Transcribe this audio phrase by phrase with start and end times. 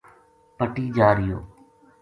[0.57, 1.39] پٹی جا رہیو